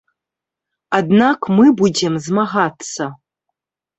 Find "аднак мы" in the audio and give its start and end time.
0.99-1.65